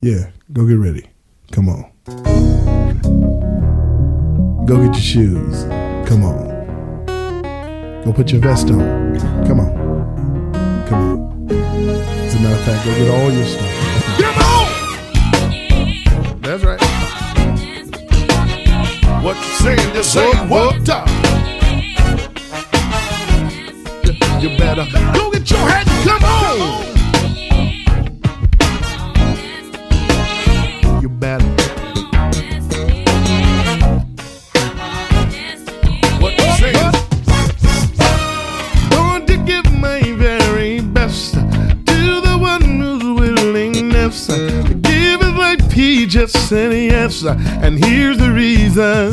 [0.00, 1.10] Yeah, go get ready.
[1.50, 1.90] Come on.
[4.64, 5.64] Go get your shoes.
[6.08, 6.46] Come on.
[8.04, 9.18] Go put your vest on.
[9.44, 10.86] Come on.
[10.86, 11.50] Come on.
[11.50, 13.74] As a matter of fact, go get all your stuff.
[14.20, 14.66] Come on!
[16.42, 16.80] That's right.
[19.24, 19.94] What you saying?
[19.94, 21.08] Just say What, what.
[24.40, 26.97] You better Go get your hat come on.
[46.50, 49.12] Yes, and here's the reason.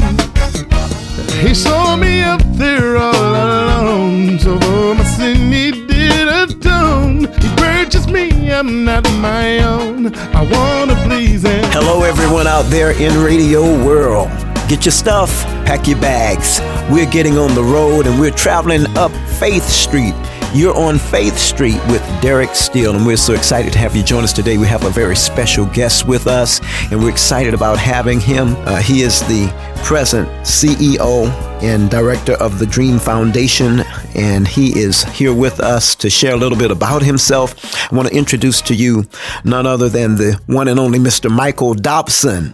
[1.45, 7.19] He saw me up there all alone, so for my sin he did atone.
[7.19, 10.15] He purchased me, I'm not my own.
[10.15, 11.63] I wanna please him.
[11.71, 14.29] Hello, everyone out there in radio world.
[14.67, 16.59] Get your stuff, pack your bags.
[16.89, 20.15] We're getting on the road and we're traveling up Faith Street.
[20.55, 24.23] You're on Faith Street with Derek Steele, and we're so excited to have you join
[24.23, 24.57] us today.
[24.57, 26.61] We have a very special guest with us,
[26.93, 28.55] and we're excited about having him.
[28.59, 31.27] Uh, he is the present CEO
[31.61, 33.81] and director of the Dream Foundation,
[34.15, 37.91] and he is here with us to share a little bit about himself.
[37.91, 39.03] I want to introduce to you
[39.43, 41.29] none other than the one and only Mr.
[41.29, 42.53] Michael Dobson.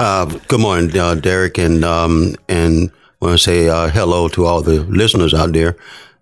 [0.00, 2.90] Uh, good morning, uh, Derek, and um, and
[3.20, 5.76] want to say uh, hello to all the listeners out there,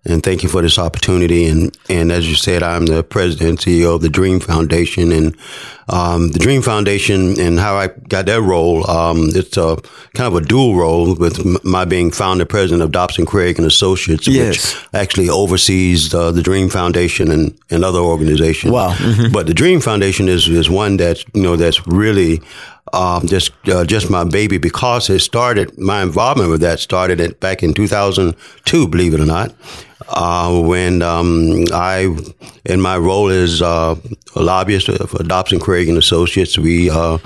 [0.05, 1.45] and thank you for this opportunity.
[1.47, 5.35] And and as you said, I'm the president and CEO of the Dream Foundation, and
[5.89, 8.89] um, the Dream Foundation and how I got that role.
[8.89, 9.77] Um, it's a
[10.13, 14.27] kind of a dual role with my being founder president of Dobson Craig and Associates,
[14.27, 14.73] Yes.
[14.75, 18.71] which actually oversees uh, the Dream Foundation and, and other organizations.
[18.73, 18.93] Wow.
[18.93, 19.31] Mhm.
[19.31, 22.41] But the Dream Foundation is is one that's you know that's really
[22.93, 27.39] um, just uh, just my baby because it started my involvement with that started at,
[27.39, 29.53] back in 2002, believe it or not,
[30.09, 32.15] uh, when um, I
[32.65, 33.95] in my role as uh,
[34.35, 37.17] a lobbyist for Dobson Craig and Associates, we uh,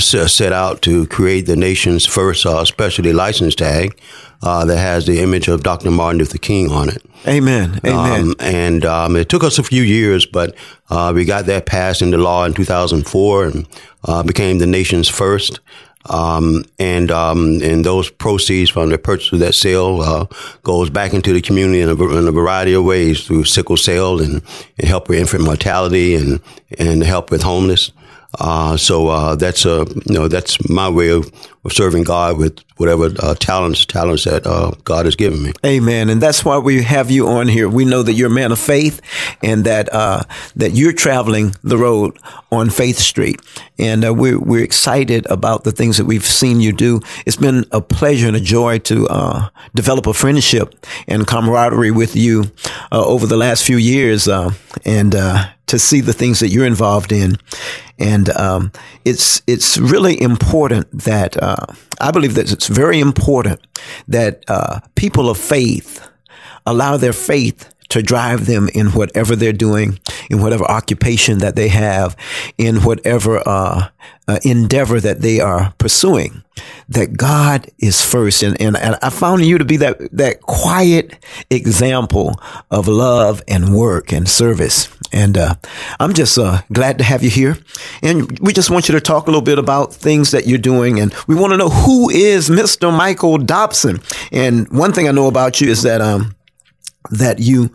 [0.00, 4.00] set out to create the nation's first uh, specialty license tag
[4.42, 5.90] uh, that has the image of Dr.
[5.90, 7.02] Martin Luther King on it.
[7.26, 7.80] Amen.
[7.84, 8.20] Amen.
[8.22, 10.56] Um, and um, it took us a few years, but
[10.90, 13.68] uh, we got that passed into law in 2004 and
[14.04, 15.60] uh, became the nation's first.
[16.06, 20.26] Um, and um, and those proceeds from the purchase of that sale uh,
[20.64, 24.20] goes back into the community in a, in a variety of ways through sickle cell
[24.20, 24.42] and,
[24.78, 26.40] and help with infant mortality and
[26.76, 27.92] and help with homeless.
[28.38, 31.30] Uh, so uh, that's uh, you know that's my way of,
[31.70, 35.52] serving God with whatever uh, talents talents that uh, God has given me.
[35.64, 36.08] Amen.
[36.08, 37.68] And that's why we have you on here.
[37.68, 39.00] We know that you're a man of faith
[39.44, 40.24] and that, uh,
[40.56, 42.18] that you're traveling the road
[42.50, 43.40] on Faith Street.
[43.78, 47.00] And, we're, we're excited about the things that we've seen you do.
[47.26, 50.74] It's been a pleasure and a joy to, uh, develop a friendship
[51.06, 52.50] and camaraderie with you,
[52.90, 54.26] over the last few years.
[54.84, 57.38] And, uh, to see the things that you're involved in.
[58.02, 58.72] And um,
[59.04, 61.66] it's it's really important that uh,
[62.00, 63.60] I believe that it's very important
[64.08, 66.00] that uh, people of faith
[66.66, 69.98] allow their faith to drive them in whatever they're doing,
[70.30, 72.16] in whatever occupation that they have,
[72.56, 73.88] in whatever uh,
[74.26, 76.42] uh, endeavor that they are pursuing.
[76.88, 81.22] That God is first, and, and and I found you to be that that quiet
[81.50, 84.88] example of love and work and service.
[85.12, 85.54] And uh,
[86.00, 87.58] I'm just uh, glad to have you here.
[88.02, 90.98] And we just want you to talk a little bit about things that you're doing.
[91.00, 92.94] And we want to know who is Mr.
[92.94, 94.00] Michael Dobson.
[94.30, 96.34] And one thing I know about you is that um,
[97.10, 97.70] that you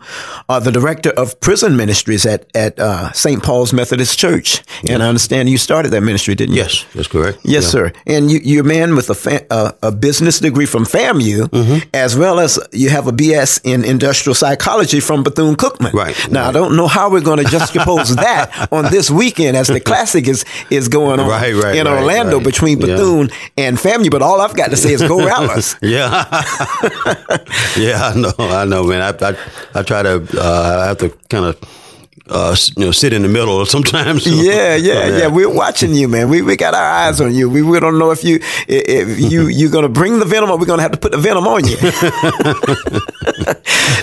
[0.48, 3.42] are the director of prison ministries at at uh, St.
[3.42, 6.62] Paul's Methodist Church, and I understand you started that ministry, didn't you?
[6.62, 7.38] Yes, that's correct.
[7.44, 7.70] Yes, Yeah.
[7.70, 7.92] sir.
[8.06, 11.88] And you, you're a man with a, fa- uh, a business degree from FAMU, Mm-hmm.
[11.94, 15.92] as well as you have a BS in industrial psychology from Bethune Cookman.
[15.92, 19.68] Right, Now, I don't know how we're going to juxtapose that on this weekend as
[19.68, 22.44] the classic is is going on Right, right, in right, Orlando right.
[22.44, 22.86] between Yeah.
[22.96, 24.10] Bethune and FAMU.
[24.10, 25.76] But all I've got to say is go Rattlers.
[25.82, 26.24] Yeah,
[27.76, 29.02] yeah, I know, I know, man.
[29.02, 29.36] I I,
[29.74, 31.87] I try to, uh, I have to kind of,
[32.28, 34.26] uh, you know, sit in the middle sometimes.
[34.26, 35.26] Yeah, yeah, yeah.
[35.28, 36.28] We're watching you, man.
[36.28, 37.48] We we got our eyes on you.
[37.48, 40.66] We, we don't know if you if you you're gonna bring the venom or we're
[40.66, 41.76] gonna have to put the venom on you.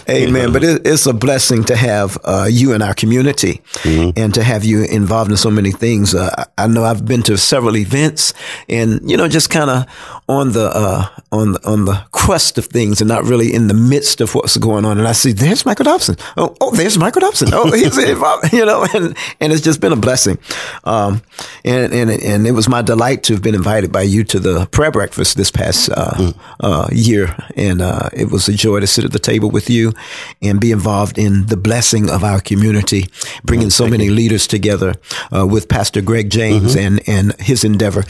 [0.10, 0.52] Amen.
[0.54, 4.64] But it, it's a blessing to have uh, you in our community and to have
[4.64, 6.14] you involved in so many things.
[6.14, 8.34] Uh, I know I've been to several events
[8.70, 9.86] and you know just kind of
[10.28, 13.74] on the uh, on the, on the crust of things and not really in the
[13.74, 14.98] midst of what's going on.
[14.98, 16.16] And I see there's Michael Dobson.
[16.38, 17.50] Oh, oh, there's Michael Dobson.
[17.54, 20.38] Oh, he's involved, you know, and, and it's just been a blessing.
[20.84, 21.22] Um,
[21.64, 24.66] and, and, and it was my delight to have been invited by you to the
[24.68, 26.38] prayer breakfast this past, uh, mm.
[26.60, 27.36] uh, year.
[27.56, 29.94] And, uh, it was a joy to sit at the table with you
[30.42, 33.06] and be involved in the blessing of our community,
[33.44, 34.12] bringing so many you.
[34.12, 34.96] leaders together,
[35.36, 37.08] uh, with Pastor Greg James mm-hmm.
[37.08, 38.04] and, and his endeavor.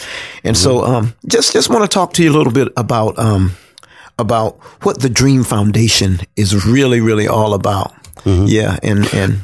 [0.44, 0.64] And mm-hmm.
[0.64, 3.56] so, um, just, just want to talk to you a little bit about, um,
[4.18, 7.94] about what the Dream Foundation is really, really all about.
[8.24, 8.46] Mm-hmm.
[8.48, 9.40] Yeah, and and.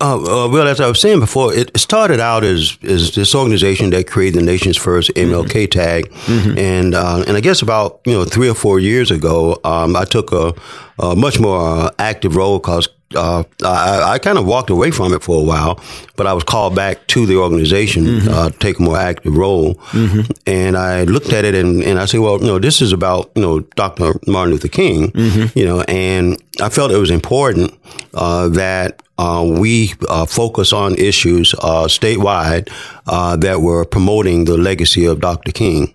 [0.00, 3.90] Uh, uh, well, as I was saying before, it started out as, as this organization
[3.90, 5.78] that created the nation's first MLK mm-hmm.
[5.78, 6.58] tag, mm-hmm.
[6.58, 10.04] and uh, and I guess about you know three or four years ago, um, I
[10.04, 10.54] took a,
[10.98, 15.12] a much more uh, active role because uh, I, I kind of walked away from
[15.12, 15.80] it for a while,
[16.16, 18.28] but I was called back to the organization mm-hmm.
[18.28, 19.74] uh, to take a more active role.
[19.92, 20.32] Mm-hmm.
[20.46, 23.30] And I looked at it and, and I said, well, you know, this is about,
[23.34, 24.14] you know, Dr.
[24.26, 25.58] Martin Luther King, mm-hmm.
[25.58, 27.78] you know, and I felt it was important
[28.14, 32.68] uh, that uh, we uh, focus on issues uh, statewide
[33.06, 35.52] uh, that were promoting the legacy of Dr.
[35.52, 35.94] King,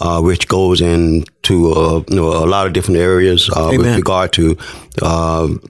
[0.00, 4.56] uh, which goes into uh, you know, a lot of different areas with regard to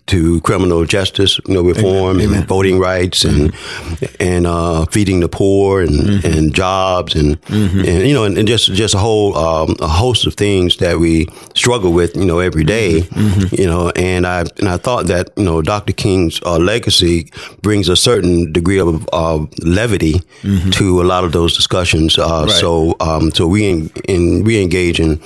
[0.07, 2.25] to criminal justice, you know, reform Amen.
[2.25, 2.47] and Amen.
[2.47, 4.23] voting rights and mm-hmm.
[4.23, 6.27] and feeding the poor and, mm-hmm.
[6.27, 7.81] and jobs and mm-hmm.
[7.81, 10.99] and you know and, and, just just a whole um, a host of things that
[10.99, 13.55] we struggle with, you know, every day, mm-hmm.
[13.55, 15.93] you know, and I and I thought that you know Dr.
[15.93, 17.31] King's legacy
[17.63, 20.71] brings a certain degree of uh, levity mm-hmm.
[20.71, 22.19] to a lot of those discussions.
[22.19, 22.51] Uh, right.
[22.51, 25.21] So, um, so we in, in we engage in,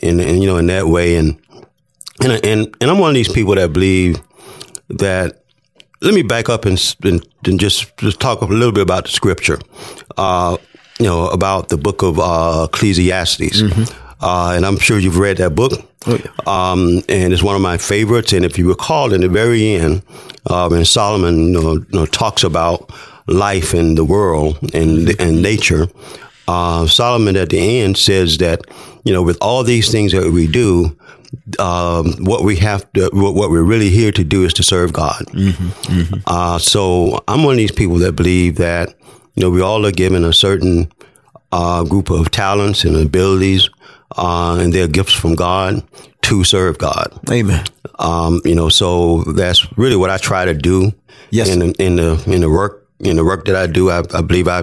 [0.00, 1.36] in, in, you know in that way, and
[2.22, 4.20] and and and I'm one of these people that believe
[4.88, 5.42] that.
[6.02, 9.10] Let me back up and and, and just just talk a little bit about the
[9.10, 9.58] scripture.
[10.16, 10.58] Uh,
[10.98, 13.62] you know about the book of uh, Ecclesiastes.
[13.62, 14.02] Mm-hmm.
[14.20, 15.72] Uh, and I'm sure you've read that book.
[16.06, 16.30] Oh, yeah.
[16.46, 18.32] um, and it's one of my favorites.
[18.32, 20.02] And if you recall, in the very end,
[20.46, 22.90] uh, when Solomon you know, you know, talks about
[23.26, 25.88] life and the world and and nature,
[26.48, 28.62] uh, Solomon at the end says that
[29.04, 30.96] you know with all these things that we do,
[31.58, 35.24] um, what we have to, what we're really here to do is to serve God.
[35.26, 36.20] Mm-hmm, mm-hmm.
[36.26, 38.94] Uh, so I'm one of these people that believe that
[39.34, 40.92] you know we all are given a certain
[41.52, 43.68] uh, group of talents and abilities
[44.16, 45.82] uh, and they're gifts from God
[46.22, 47.18] to serve God.
[47.30, 47.64] Amen.
[47.98, 50.92] Um, you know, so that's really what I try to do.
[51.30, 51.48] Yes.
[51.48, 54.48] In, in the in the work in the work that I do, I, I believe
[54.48, 54.62] I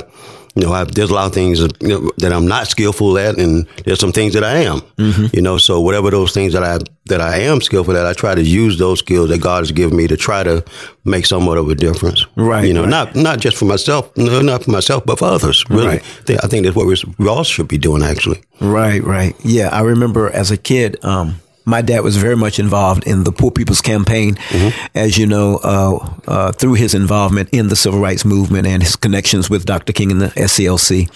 [0.55, 3.37] you know, I, there's a lot of things you know, that I'm not skillful at,
[3.37, 4.81] and there's some things that I am.
[4.97, 5.35] Mm-hmm.
[5.35, 8.35] You know, so whatever those things that I that I am skillful at, I try
[8.35, 10.63] to use those skills that God has given me to try to
[11.05, 12.25] make somewhat of a difference.
[12.35, 12.65] Right.
[12.65, 12.89] You know, right.
[12.89, 15.63] not not just for myself, no, not for myself, but for others.
[15.69, 16.03] Really, right.
[16.29, 18.03] I think that's what we all should be doing.
[18.03, 18.41] Actually.
[18.61, 19.03] Right.
[19.03, 19.35] Right.
[19.43, 21.03] Yeah, I remember as a kid.
[21.03, 24.87] Um, my dad was very much involved in the Poor People's Campaign, mm-hmm.
[24.95, 28.95] as you know, uh, uh, through his involvement in the civil rights movement and his
[28.95, 29.93] connections with Dr.
[29.93, 31.09] King and the SCLC.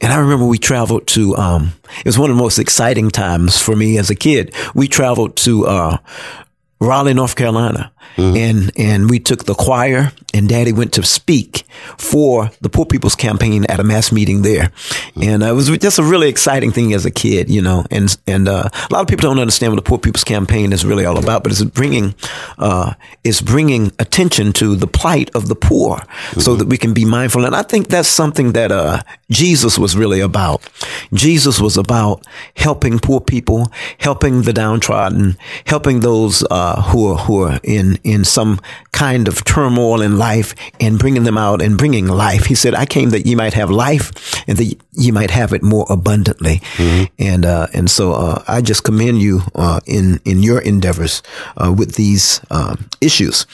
[0.00, 3.60] And I remember we traveled to, um, it was one of the most exciting times
[3.60, 4.54] for me as a kid.
[4.74, 5.98] We traveled to uh,
[6.80, 7.92] Raleigh, North Carolina.
[8.16, 8.36] Mm-hmm.
[8.36, 11.64] And and we took the choir and daddy went to speak
[11.98, 14.64] for the Poor People's Campaign at a mass meeting there.
[14.64, 15.22] Mm-hmm.
[15.22, 17.84] And uh, it was just a really exciting thing as a kid, you know.
[17.90, 20.84] And and uh, a lot of people don't understand what the Poor People's Campaign is
[20.84, 22.14] really all about, but it's bringing
[22.58, 22.94] uh,
[23.24, 26.40] it's bringing attention to the plight of the poor mm-hmm.
[26.40, 27.44] so that we can be mindful.
[27.44, 30.62] And I think that's something that uh, Jesus was really about.
[31.12, 37.42] Jesus was about helping poor people, helping the downtrodden, helping those uh, who are who
[37.42, 38.60] are in in some
[38.92, 42.46] kind of turmoil in life and bringing them out and bringing life.
[42.46, 44.10] He said, I came that ye might have life
[44.48, 46.60] and that ye might have it more abundantly.
[46.76, 47.04] Mm-hmm.
[47.18, 51.22] And, uh, and so, uh, I just commend you, uh, in, in your endeavors,
[51.56, 53.46] uh, with these, um, issues.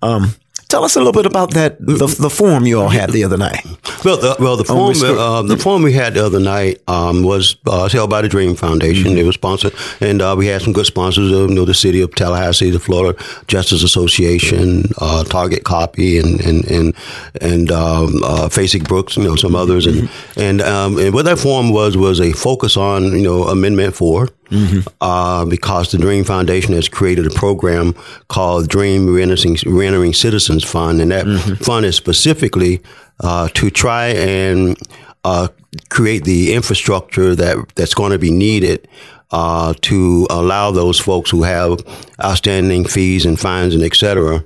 [0.00, 0.34] Um,
[0.68, 3.38] Tell us a little bit about that the, the forum you all had the other
[3.38, 3.64] night.
[4.04, 7.56] Well, the, well, the forum uh, the forum we had the other night um, was
[7.66, 9.12] uh, held by the Dream Foundation.
[9.12, 9.18] Mm-hmm.
[9.18, 9.72] It was sponsored,
[10.02, 11.32] and uh, we had some good sponsors.
[11.32, 16.38] Of, you know, the city of Tallahassee, the Florida Justice Association, uh, Target Copy, and
[16.42, 16.94] and and
[17.40, 19.16] and um, uh, Facing Brooks.
[19.16, 20.40] You know, some others, and mm-hmm.
[20.40, 24.28] and, um, and what that form was was a focus on you know Amendment Four.
[24.50, 24.88] Mm-hmm.
[25.00, 27.94] Uh, because the Dream Foundation has created a program
[28.28, 31.54] called Dream Reentering, Citizens Fund, and that mm-hmm.
[31.62, 32.80] fund is specifically
[33.20, 34.78] uh, to try and
[35.24, 35.48] uh,
[35.90, 38.88] create the infrastructure that that's going to be needed
[39.30, 41.80] uh, to allow those folks who have
[42.22, 44.42] outstanding fees and fines and et cetera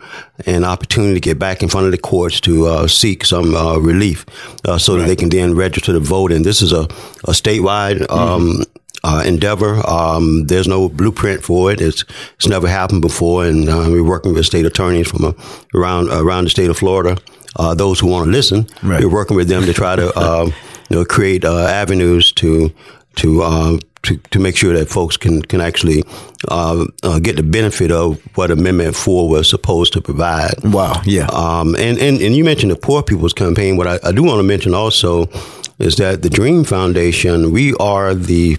[0.46, 3.76] an opportunity to get back in front of the courts to uh, seek some uh,
[3.78, 4.26] relief
[4.64, 5.02] uh, so right.
[5.02, 6.32] that they can then register to vote.
[6.32, 6.82] And this is a,
[7.24, 8.62] a statewide um, mm-hmm
[9.04, 9.80] uh, endeavor.
[9.88, 11.80] Um, there's no blueprint for it.
[11.80, 12.04] It's
[12.36, 15.32] it's never happened before, and uh, we're working with state attorneys from uh,
[15.74, 17.16] around around the state of Florida.
[17.56, 19.02] Uh, those who want to listen, Right.
[19.02, 20.52] we're working with them to try to um,
[20.88, 22.70] you know create uh, avenues to
[23.16, 23.42] to.
[23.42, 26.02] Uh, to, to make sure that folks can can actually
[26.48, 30.54] uh, uh, get the benefit of what Amendment Four was supposed to provide.
[30.64, 31.00] Wow.
[31.04, 31.26] Yeah.
[31.32, 33.76] Um, and, and, and you mentioned the Poor People's Campaign.
[33.76, 35.26] What I, I do want to mention also
[35.78, 38.58] is that the Dream Foundation, we are the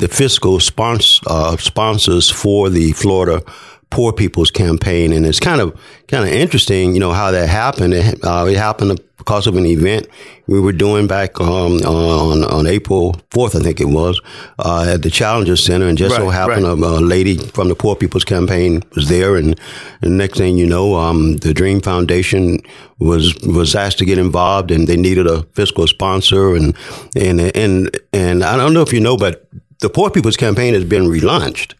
[0.00, 3.42] the fiscal spons- uh, sponsors for the Florida
[3.90, 5.74] Poor People's Campaign, and it's kind of
[6.06, 7.92] kind of interesting, you know, how that happened.
[7.94, 10.06] It, uh, it happened because of an event
[10.46, 14.20] we were doing back um, on on April fourth, I think it was,
[14.60, 16.78] uh, at the Challenger Center, and just so Right, happened right.
[16.78, 19.58] a, a lady from the Poor People's Campaign was there, and,
[20.02, 22.60] and the next thing you know, um, the Dream Foundation
[23.00, 26.76] was was asked to get involved, and they needed a fiscal sponsor, and
[27.16, 29.48] and and and I don't know if you know, but.
[29.80, 31.74] The Poor People's Campaign has been relaunched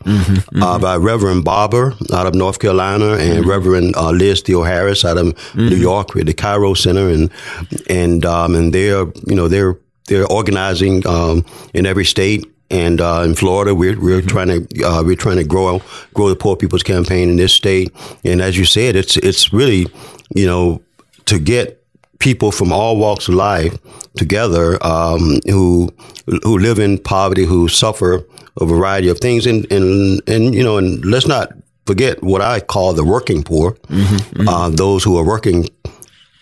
[0.63, 5.35] Uh, by Reverend Barber out of North Carolina and Reverend uh, Liz Theoharis out of
[5.55, 7.31] New York with the Kairos Center, and
[7.89, 9.77] and um, and they're you know they're
[10.07, 15.03] they're organizing um, in every state and uh, in Florida, we're we're trying to uh,
[15.03, 15.83] we're trying to grow
[16.15, 17.93] grow the Poor People's Campaign in this state.
[18.25, 19.87] And as you said, it's it's really
[20.35, 20.81] you know
[21.27, 21.80] to get
[22.21, 23.77] people from all walks of life
[24.17, 25.89] together um, who
[26.45, 28.23] who live in poverty, who suffer
[28.61, 31.49] a variety of things, and and and you know, and let's not
[31.87, 33.77] forget what I call the working poor,
[34.49, 35.69] Uh, those who are working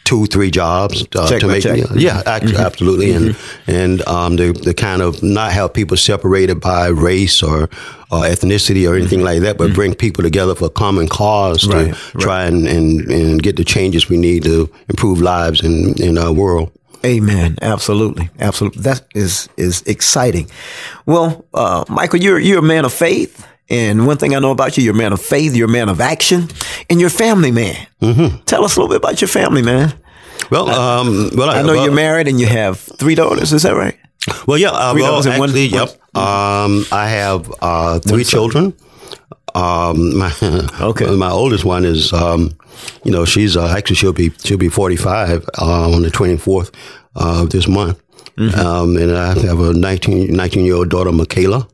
[0.08, 1.78] two, three jobs uh, to make check.
[1.94, 3.36] yeah, act- absolutely, and
[3.66, 7.68] and um, the the kind of not have people separated by race or
[8.10, 11.76] or ethnicity or anything like that, but bring people together for a common cause to
[11.76, 16.16] Right, try and, and and get the changes we need to improve lives in in
[16.18, 16.70] our world.
[17.04, 17.56] Amen.
[17.62, 18.28] Absolutely.
[18.40, 18.82] Absolutely.
[18.82, 20.46] That is is exciting.
[21.06, 24.76] Well, uh, Michael, you're you're a man of faith, and one thing I know about
[24.76, 26.48] you, you're a man of faith, you're a man of action,
[26.88, 27.86] and you're a family man.
[28.02, 28.42] Mm-hmm.
[28.44, 29.92] Tell us a little bit about your family, man.
[30.50, 33.52] Well, um, well, I know well, you're married and you have three daughters.
[33.52, 33.98] Is that right?
[34.46, 35.88] Well, yeah, uh, Three well, daughters and one- yep.
[36.14, 38.74] Um, I have uh, three children.
[39.54, 40.32] Um, my
[40.80, 41.14] Okay.
[41.16, 42.50] my oldest one is, um,
[43.04, 46.36] you know, she's uh, actually she'll be she'll be forty five uh, on the twenty
[46.36, 46.70] fourth
[47.16, 48.00] uh, of this month,
[48.36, 48.58] Mm-hmm.
[48.60, 51.66] um, and I have a 19, 19 year old daughter, Michaela,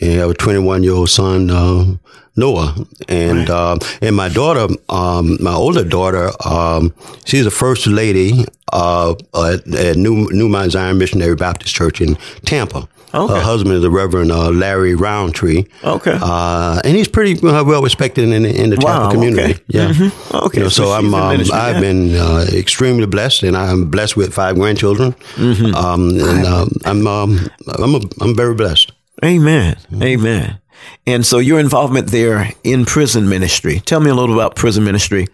[0.00, 1.96] and I have a twenty one year old son, uh,
[2.36, 2.74] Noah,
[3.08, 6.92] and um, and my daughter, um, my older daughter, um,
[7.24, 12.16] she's the first lady uh, at, at New New Mount Zion Missionary Baptist Church in
[12.44, 12.88] Tampa.
[13.14, 13.32] Okay.
[13.34, 15.64] Her husband is the Reverend uh, Larry Roundtree.
[15.82, 16.18] Okay.
[16.20, 19.52] Uh, and he's pretty uh, well respected in, the- in the Wow, Tampa community.
[19.54, 19.62] okay.
[19.68, 20.10] Yeah.
[20.34, 21.80] Okay, You know, so so, I'm, um, I've yeah.
[21.80, 25.12] been uh, extremely blessed, and I'm blessed with five grandchildren.
[25.36, 25.74] Mm-hmm.
[25.74, 27.38] Um, and um, I'm, um,
[27.78, 28.92] I'm, a, I'm very blessed.
[29.24, 29.76] Amen.
[30.02, 30.58] Amen.
[31.06, 33.80] And so your involvement there in prison ministry.
[33.80, 35.26] Tell me a little about prison ministry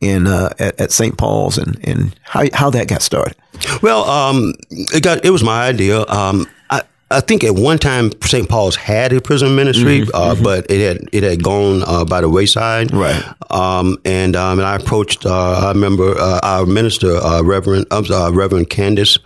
[0.00, 1.16] in uh, at, at St.
[1.16, 3.36] Paul's and, and how how that got started.
[3.82, 6.04] Well, um, it got it was my idea.
[6.06, 6.46] Um,
[7.10, 8.46] I think at one time St.
[8.48, 12.28] Paul's had a prison ministry, uh, but it had it had gone uh, by the
[12.28, 12.92] wayside.
[12.92, 13.22] Right.
[13.50, 15.24] Um, and um, and I approached.
[15.24, 19.16] Uh, I remember uh, our minister, uh, Reverend uh, Reverend Candace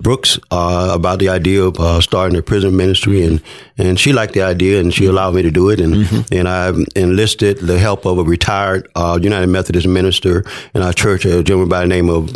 [0.00, 3.40] Brooks, uh, about the idea of uh, starting a prison ministry, and
[3.76, 5.94] and she liked the idea, and she allowed me to do it, and
[6.32, 11.24] and I enlisted the help of a retired uh, United Methodist minister in our church,
[11.24, 12.34] a gentleman by the name of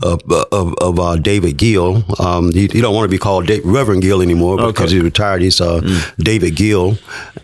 [0.00, 2.04] of of, of uh, David Gill.
[2.20, 5.42] Um, he, don't want to be called Da- Reverend Gill anymore because he retired.
[5.42, 5.80] He's uh,
[6.18, 6.96] David Gill,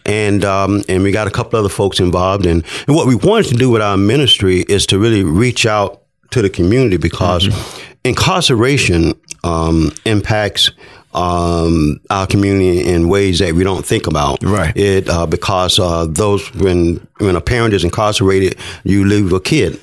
[0.06, 3.46] and um, and we got a couple other folks involved, and and what we wanted
[3.48, 7.48] to do with our ministry is to really reach out to the community because
[8.04, 9.14] incarceration
[9.44, 10.70] um, impacts
[11.12, 14.42] um, our community in ways that we don't think about.
[14.42, 14.76] Right.
[14.76, 19.80] It uh, because uh, those when when a parent is incarcerated, you leave a kid.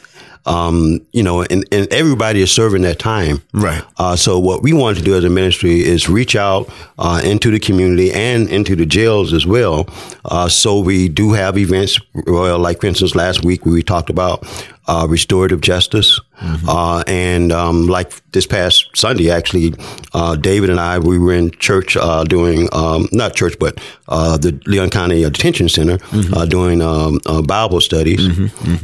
[0.47, 3.41] Um, you know, and, and everybody is serving their time.
[3.51, 3.83] Right.
[3.97, 7.51] Uh, so what we want to do as a ministry is reach out uh, into
[7.51, 9.89] the community and into the jails as well.
[10.23, 14.45] Uh, so we do have events, well, like for instance, last week we talked about
[14.87, 16.19] uh, restorative justice,
[16.67, 19.73] uh, and um, like this past Sunday, actually,
[20.13, 24.37] uh, David and I we were in church uh, doing um, not church, but uh,
[24.37, 25.97] the Leon County Detention Center
[26.35, 28.21] uh, doing um, uh, Bible studies,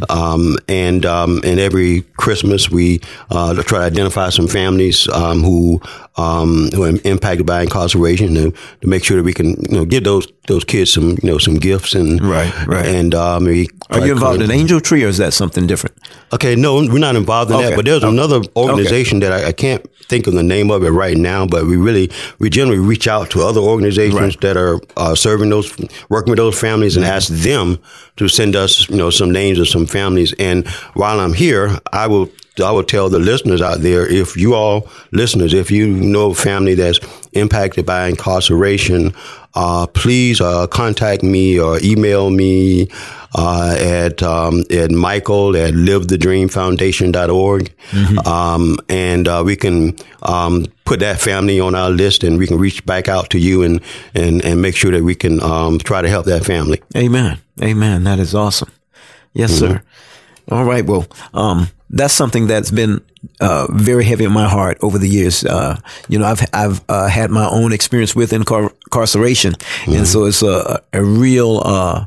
[0.09, 5.79] Um, and um, and every Christmas we uh, try to identify some families um, who
[6.15, 8.51] um, who are impacted by incarceration to,
[8.81, 11.37] to make sure that we can you know give those those kids some you know
[11.37, 12.85] some gifts and Right, right.
[12.85, 15.95] and um, we Are you involved in Angel Tree or is that something different?
[16.31, 17.69] Okay, no, we're not involved in Okay.
[17.69, 17.75] that.
[17.75, 18.11] But there's Okay.
[18.13, 21.45] another organization that I, I can't think of the name of it right now.
[21.47, 24.41] But we really, we generally reach out to other organizations Right.
[24.41, 25.73] that are uh, serving those,
[26.09, 27.77] working with those families, and ask them
[28.17, 30.33] to send us, you know, some names of some families.
[30.39, 32.29] And while I'm here, I will.
[32.61, 36.35] I would tell the listeners out there, if you all listeners, if you know a
[36.35, 36.99] family that's
[37.31, 39.13] impacted by incarceration,
[39.55, 42.89] uh, please uh, contact me or email me
[43.35, 47.73] uh, at um, at Michael at livethedreamfoundation.org.
[48.27, 52.57] Um, and uh, we can um, put that family on our list and we can
[52.57, 53.81] reach back out to you and,
[54.13, 56.81] and, and make sure that we can um, try to help that family.
[56.95, 57.39] Amen.
[57.61, 58.03] Amen.
[58.03, 58.69] That is awesome.
[59.33, 59.81] Yes, sir.
[60.51, 60.85] All right.
[60.85, 62.99] Well, um, that's something that's been
[63.39, 65.43] uh, very heavy in my heart over the years.
[65.45, 69.53] Uh, you know, I've I've uh, had my own experience with incar- incarceration,
[69.87, 72.05] and so it's a a real uh,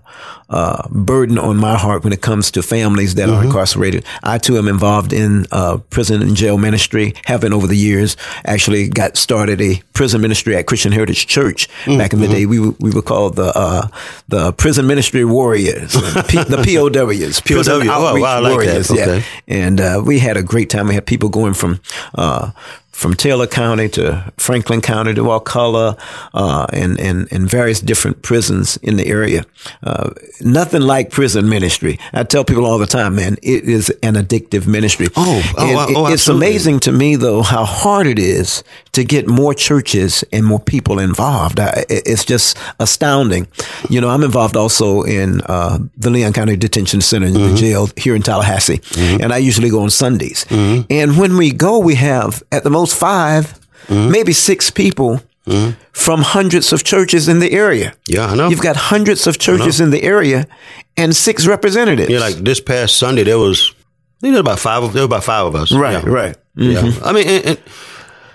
[0.49, 4.05] uh, burden on my heart when it comes to families that are incarcerated.
[4.23, 7.15] I too am involved in uh, prison and jail ministry.
[7.25, 8.17] Have been over the years.
[8.45, 12.47] Actually, got started a prison ministry at Christian Heritage Church back in the day.
[12.47, 13.89] We were- we were called the uh,
[14.29, 15.93] the prison ministry warriors,
[16.29, 18.17] P- the POWs, prison POW.
[18.17, 18.89] Oh, wow, I like that.
[18.89, 18.91] warriors.
[18.95, 20.87] Yeah, and uh, we had a great time.
[20.89, 21.81] We had people going from
[22.15, 22.51] uh,
[22.97, 25.97] from Taylor County to Franklin County to Wakulla,
[26.35, 29.45] uh, and, and and various different prisons in the area.
[29.83, 30.11] Uh,
[30.41, 31.99] nothing like prison ministry.
[32.15, 35.09] I tell people all the time, man, it is an addictive ministry.
[35.17, 39.27] Oh, oh, oh, oh, it's amazing to me though how hard it is to get
[39.29, 41.61] more churches and more people involved.
[41.61, 43.47] I, it's just astounding.
[43.91, 47.55] You know, I'm involved also in uh, the Leon County Detention Center, Mm-hmm.
[47.55, 48.81] the jail here in Tallahassee,
[49.23, 50.47] and I usually go on Sundays.
[50.51, 54.11] And when we go, we have at the most 5 Mm-hmm.
[54.11, 55.21] maybe six people.
[55.93, 57.95] From hundreds of churches in the area.
[58.09, 58.49] Yeah, I know.
[58.49, 60.47] You've got hundreds of churches in the area
[60.97, 62.11] and six representatives.
[62.11, 63.73] Yeah, like this past Sunday, there was,
[64.21, 65.71] there was about five of, there were about five of us.
[65.71, 66.11] right, Yeah.
[66.11, 66.37] right.
[66.57, 66.91] Yeah.
[67.05, 67.59] I mean, and, and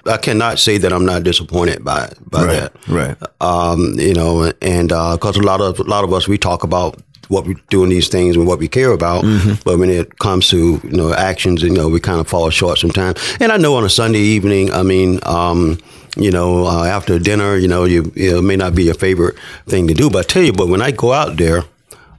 [0.05, 2.87] I cannot say that I'm not disappointed by, by Right, that.
[2.87, 3.17] right.
[3.41, 6.95] um, you know, and because a lot of a lot of us we talk about
[7.31, 9.23] what we do in these things and what we care about,
[9.63, 12.77] but when it comes to you know actions, you know, we kind of fall short
[12.77, 13.17] sometimes.
[13.39, 15.19] And I know on a Sunday evening, I mean.
[15.23, 15.77] Um,
[16.17, 19.35] you know, uh, after dinner, you know, you, it may not be your favorite
[19.67, 21.63] thing to do, but I tell you, but when I go out there,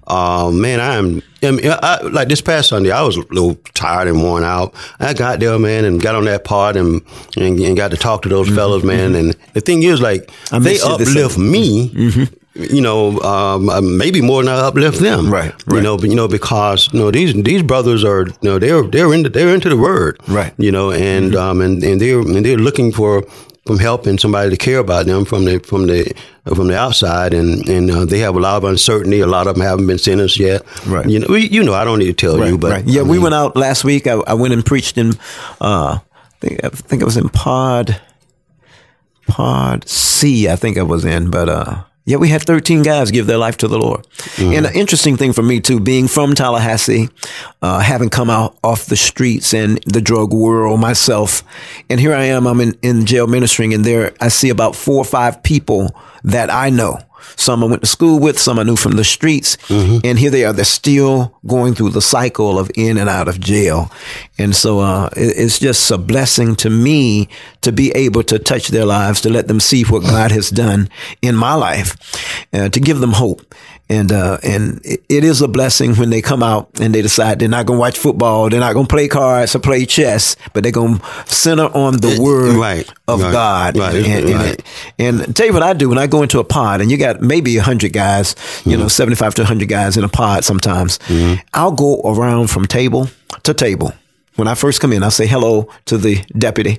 [0.06, 3.56] uh, man, I am, I mean, I, like this past Sunday, I was a little
[3.74, 4.74] tired and worn out.
[4.98, 7.02] I got there, man, and got on that pod and,
[7.36, 9.14] and, and got to talk to those fellas, man.
[9.14, 12.28] And the thing is, like, I they miss you this uplift me.
[12.54, 15.32] You know, um, uh, maybe more than I uplift them.
[15.32, 18.58] Right, You know, but you know because you know these these brothers are you know
[18.58, 20.20] they're they're into they're into the word.
[20.28, 20.52] Right.
[20.58, 23.24] You know, and um and, and they're and they're looking for
[23.64, 26.12] from help and somebody to care about them from the from the
[26.54, 29.20] from the outside and and uh, they have a lot of uncertainty.
[29.20, 30.62] A lot of them haven't been sentenced yet.
[30.86, 31.08] Right.
[31.08, 32.84] You know, you know, I don't need to tell you, but right.
[32.84, 34.06] yeah, I we mean, went out last week.
[34.06, 35.12] I, I went and preached in,
[35.60, 36.00] uh, I
[36.40, 38.00] think, I think it was in Pod,
[39.26, 40.48] Pod C.
[40.48, 43.56] I think I was in, but uh, yeah, we had 13 guys give their life
[43.58, 44.06] to the Lord.
[44.38, 47.08] And an interesting thing for me too, being from Tallahassee,
[47.62, 51.42] uh, having come out off the streets and the drug world myself,
[51.88, 52.46] and here I am.
[52.46, 56.50] I'm in, in jail ministering, and there I see about four or five people that
[56.52, 56.98] I know.
[57.36, 59.56] Some I went to school with, some I knew from the streets,
[60.04, 60.52] and here they are.
[60.52, 63.90] They're still going through the cycle of in and out of jail,
[64.38, 67.28] and so uh, it- it's just a blessing to me
[67.62, 70.88] to be able to touch their lives, to let them see what God has done
[71.22, 71.96] in my life,
[72.52, 73.54] uh, to give them hope.
[73.92, 77.38] And uh, and it, it is a blessing when they come out and they decide
[77.38, 80.36] they're not going to watch football, they're not going to play cards or play chess,
[80.52, 83.76] but they're going to center on the word right, of right, God.
[83.76, 84.62] right, And, and, right.
[84.98, 87.20] and tell you what I do when I go into a pod, and you got
[87.20, 90.44] maybe hundred guys, you know, seventy-five to hundred guys in a pod.
[90.44, 90.98] Sometimes
[91.52, 93.08] I'll go around from table
[93.42, 93.92] to table.
[94.36, 96.78] When I first come in, I say hello to the deputy.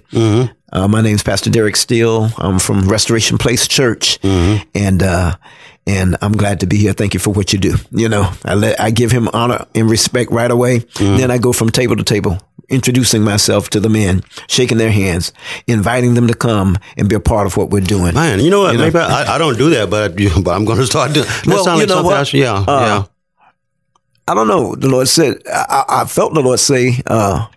[0.71, 2.29] Uh, my name's Pastor Derek Steele.
[2.39, 5.35] I'm from Restoration Place Church, and uh,
[5.85, 6.93] and I'm glad to be here.
[6.93, 7.75] Thank you for what you do.
[7.91, 10.79] You know, I let I give him honor and respect right away.
[10.97, 12.37] Then I go from table to table,
[12.69, 15.33] introducing myself to the men, shaking their hands,
[15.67, 18.13] inviting them to come and be a part of what we're doing.
[18.13, 18.71] Man, you know what?
[18.73, 18.85] You know?
[18.85, 21.25] Maybe I, I don't do that, but but I'm going to start doing.
[21.27, 22.17] That Well, sounds you like know something what?
[22.17, 22.33] else.
[22.33, 23.03] Yeah, Uh, yeah.
[24.27, 24.75] I don't know.
[24.75, 27.47] The Lord said, I, I I felt the Lord say, uh,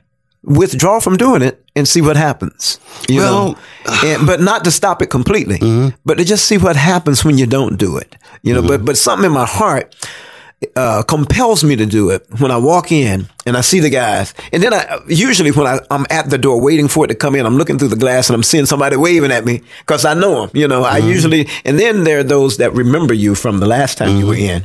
[0.42, 2.80] withdraw from doing it and see what happens.
[3.08, 3.56] You Well- know,
[4.04, 5.88] and, but not to stop it completely, Mm-hmm.
[6.04, 8.16] but to just see what happens when you don't do it.
[8.42, 9.94] You know, but but something in my heart
[10.74, 14.32] uh, compels me to do it when I walk in and I see the guys.
[14.52, 17.34] And then I usually when I, I'm at the door waiting for it to come
[17.38, 20.14] in, I'm looking through the glass and I'm seeing somebody waving at me because I
[20.14, 20.50] know them.
[20.54, 23.98] You know, I usually and then there are those that remember you from the last
[23.98, 24.64] time you were in.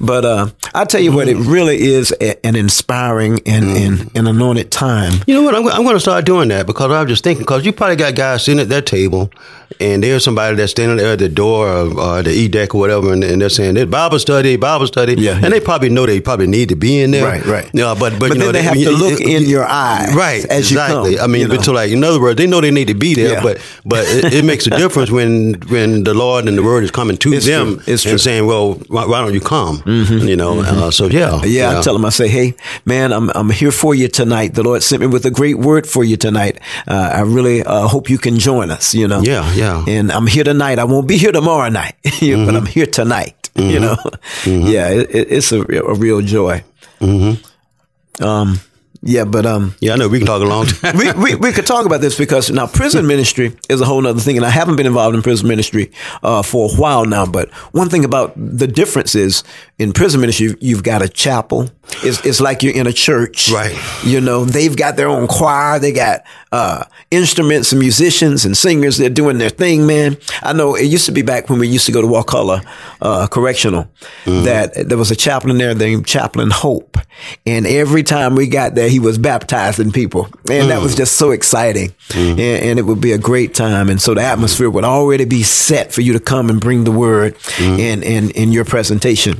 [0.00, 4.26] But uh, I tell you what, it really is a, an inspiring and, and an
[4.26, 5.22] anointed time.
[5.26, 5.54] You know what?
[5.54, 7.96] I'm, I'm going to start doing that because I was just thinking, because you probably
[7.96, 9.30] got guys sitting at that table
[9.78, 12.78] and there's somebody that's standing there at the door of or the E deck or
[12.80, 15.14] whatever, and, and they're saying, "This Bible study, Bible study.
[15.14, 15.48] Yeah, and yeah.
[15.50, 17.24] they probably know they probably need to be in there.
[17.24, 17.70] Right, right.
[17.72, 20.14] Yeah, but, but, But you know, they have you- to look you- in your eyes
[20.14, 21.16] Right, as you exactly.
[21.16, 21.56] come, I mean, you know.
[21.56, 23.42] but so like, in other words, they know they need to be there, Yeah.
[23.42, 26.90] but but it, it makes a difference when when the Lord and the Word is
[26.90, 27.94] coming to It's them true.
[27.94, 28.10] It's true.
[28.10, 28.10] Mm-hmm.
[28.14, 30.60] and saying, "Well, why, why don't you come?" You know.
[30.60, 32.54] Uh, so yeah, Yeah, I tell them, I say, hey,
[32.84, 34.54] man, I'm, I'm here for you tonight.
[34.54, 36.58] The Lord sent me with a great word for you tonight.
[36.88, 39.20] Uh, I really uh, hope you can join us, you know.
[39.22, 39.84] Yeah, yeah.
[39.86, 40.78] And I'm here tonight.
[40.78, 42.46] I won't be here tomorrow night, Mm-hmm.
[42.46, 43.96] but I'm here tonight, you know.
[44.44, 46.64] Yeah, it, it, it's a, a real joy.
[47.00, 48.24] Mm-hmm.
[48.24, 48.60] Um,
[49.02, 49.94] yeah, but um, yeah.
[49.94, 50.96] I know we can talk a long time.
[51.00, 54.20] we, we, we could talk about this because now prison ministry is a whole other
[54.20, 55.90] thing, and I haven't been involved in prison ministry
[56.22, 57.24] uh, for a while now.
[57.24, 59.42] But one thing about the difference is
[59.80, 61.70] in prison ministry, you've got a chapel.
[62.04, 63.76] It's, it's like you're in a church, Right.
[64.04, 68.98] You know, they've got their own choir, they got uh, instruments and musicians and singers.
[68.98, 70.16] They're doing their thing, man.
[70.42, 72.62] I know it used to be back when we used to go to Wakulla
[73.00, 73.84] uh, Correctional
[74.24, 74.44] mm-hmm.
[74.44, 76.98] that there was a chaplain there named Chaplain Hope,
[77.46, 80.98] and every time we got there, he was baptizing people, and that was mm.
[80.98, 82.30] just so exciting, mm.
[82.30, 83.88] and, and it would be a great time.
[83.88, 86.92] And so the atmosphere would already be set for you to come and bring the
[86.92, 87.78] word mm.
[87.78, 89.36] and and in your presentation.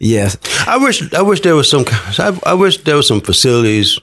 [0.00, 1.84] Yes, I wish I wish there was some
[2.18, 3.98] I, I wish there was some facilities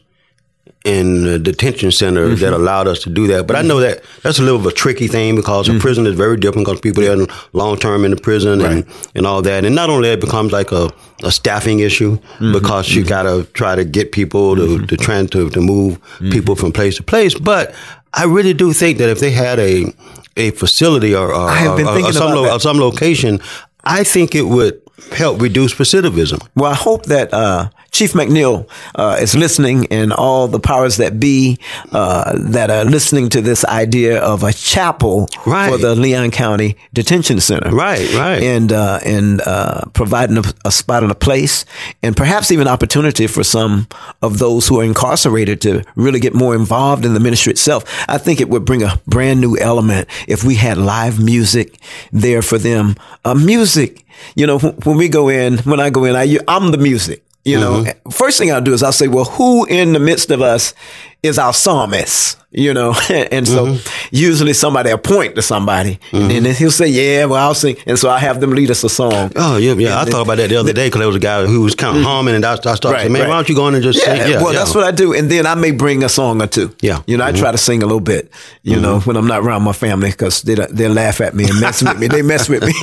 [0.83, 2.41] in the detention center Mm-hmm.
[2.41, 3.45] that allowed us to do that.
[3.45, 5.77] But I know that that's a little of a tricky thing because Mm-hmm.
[5.77, 9.27] a prison is very different because people are long term in the prison and, and
[9.27, 9.63] all that.
[9.65, 10.89] And not only that, it becomes like a,
[11.23, 12.53] a staffing issue Mm-hmm.
[12.53, 16.31] because you got to try to get people to to try to, to move Mm-hmm.
[16.31, 17.37] people from place to place.
[17.37, 17.75] But
[18.13, 19.93] I really do think that if they had a
[20.37, 23.39] a facility or, or, or- or some, lo- or some location,
[23.83, 24.80] I think it would
[25.11, 26.45] help reduce recidivism.
[26.55, 31.19] Well, I hope that uh, Chief McNeil uh, is listening, and all the powers that
[31.19, 31.57] be
[31.91, 35.69] uh, that are listening to this idea of a chapel Right.
[35.69, 37.69] for the Leon County Detention Center.
[37.69, 38.41] Right, right.
[38.41, 41.65] And uh, and uh, providing a, a spot and a place,
[42.01, 43.87] and perhaps even opportunity for some
[44.21, 47.83] of those who are incarcerated to really get more involved in the ministry itself.
[48.07, 51.77] I think it would bring a brand new element if we had live music
[52.13, 52.95] there for them.
[53.25, 54.05] Uh, music,
[54.35, 57.23] you know, when we go in, when I go in, I, I'm the music.
[57.43, 58.09] You know, mm-hmm.
[58.11, 60.75] first thing I'll do is I'll say, well, who in the midst of us
[61.23, 62.37] is our psalmist?
[62.53, 63.77] You know, and so
[64.11, 67.77] usually somebody will point to somebody and then he'll say, yeah, well, I'll sing.
[67.85, 69.31] And so I have them lead us a song.
[69.37, 69.97] Oh yeah, yeah.
[70.01, 71.95] I thought about that the other day because there was a guy who was kind
[71.97, 72.91] of humming, and I, I started Mm-hmm.
[72.91, 73.29] Right, saying, "Man, right.
[73.29, 74.59] why don't you go in and just Yeah, sing?" Yeah, well, yeah.
[74.59, 76.75] that's what I do, and then I may bring a song or two.
[76.81, 76.95] Yeah.
[76.95, 77.11] Mm-hmm.
[77.11, 78.29] you know, I try to sing a little bit.
[78.63, 81.57] You know, when I'm not around my family because they they laugh at me and
[81.61, 82.07] mess with me.
[82.09, 82.73] They mess with me,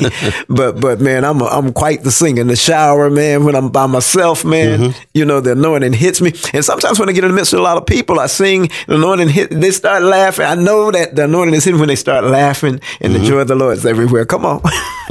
[0.48, 3.44] but but man, I'm a, I'm quite the singer in the shower, man.
[3.44, 4.98] When I'm by myself, man, Mm-hmm.
[5.12, 7.58] you know, the anointing hits me, and sometimes when I get in the midst of
[7.58, 10.44] a lot of people, I sing, the anointing hit, they start laughing.
[10.46, 13.22] I know that the anointing is hitting when they start laughing, and Mm-hmm.
[13.22, 14.24] the joy of the Lord is everywhere.
[14.26, 14.60] Come on,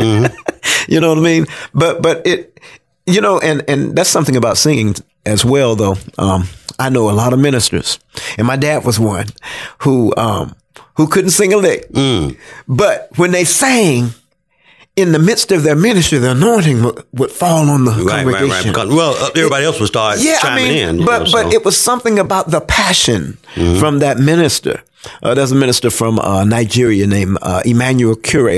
[0.88, 1.46] you know what I mean?
[1.74, 2.60] But but it,
[3.06, 5.96] you know, and and that's something about singing as well, though.
[6.18, 6.48] Um,
[6.80, 8.00] I know a lot of ministers,
[8.38, 9.26] and my dad was one
[9.80, 10.56] who um
[10.96, 11.88] who couldn't sing a lick,
[12.68, 14.12] but when they sang.
[14.98, 18.34] In the midst of their ministry, the anointing would, would fall on the right, right,
[18.34, 18.50] congregation.
[18.50, 18.66] right.
[18.66, 21.06] Because, well, uh, everybody else would start Yeah, I mean, in.
[21.06, 21.38] but know, but so.
[21.38, 21.52] Mm-hmm.
[21.52, 23.38] it was something about the passion
[23.80, 24.82] from that minister.
[25.22, 28.50] Uh, there's a minister from uh, Nigeria named uh, Emmanuel Kure,